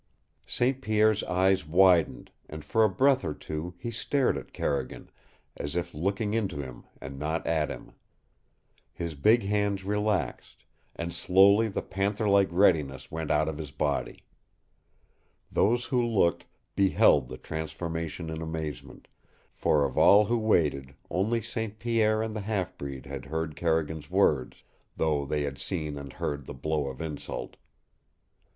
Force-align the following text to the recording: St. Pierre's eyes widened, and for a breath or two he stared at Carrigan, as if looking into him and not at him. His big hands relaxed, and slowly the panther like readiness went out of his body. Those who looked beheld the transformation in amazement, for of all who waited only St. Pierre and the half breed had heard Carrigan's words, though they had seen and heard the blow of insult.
St. 0.47 0.81
Pierre's 0.81 1.23
eyes 1.25 1.63
widened, 1.67 2.31
and 2.49 2.65
for 2.65 2.83
a 2.83 2.89
breath 2.89 3.23
or 3.23 3.35
two 3.35 3.75
he 3.77 3.91
stared 3.91 4.35
at 4.35 4.51
Carrigan, 4.51 5.11
as 5.55 5.75
if 5.75 5.93
looking 5.93 6.33
into 6.33 6.59
him 6.59 6.85
and 6.99 7.19
not 7.19 7.45
at 7.45 7.69
him. 7.69 7.91
His 8.91 9.13
big 9.13 9.43
hands 9.43 9.83
relaxed, 9.83 10.65
and 10.95 11.13
slowly 11.13 11.67
the 11.67 11.83
panther 11.83 12.27
like 12.27 12.47
readiness 12.49 13.11
went 13.11 13.29
out 13.29 13.47
of 13.47 13.59
his 13.59 13.69
body. 13.69 14.23
Those 15.51 15.85
who 15.85 16.03
looked 16.03 16.45
beheld 16.75 17.27
the 17.27 17.37
transformation 17.37 18.31
in 18.31 18.41
amazement, 18.41 19.07
for 19.53 19.85
of 19.85 19.99
all 19.99 20.25
who 20.25 20.39
waited 20.39 20.95
only 21.11 21.43
St. 21.43 21.77
Pierre 21.77 22.23
and 22.23 22.35
the 22.35 22.41
half 22.41 22.75
breed 22.75 23.05
had 23.05 23.25
heard 23.25 23.55
Carrigan's 23.55 24.09
words, 24.09 24.63
though 24.97 25.27
they 25.27 25.43
had 25.43 25.59
seen 25.59 25.95
and 25.95 26.13
heard 26.13 26.47
the 26.47 26.55
blow 26.55 26.87
of 26.87 27.01
insult. 27.01 27.55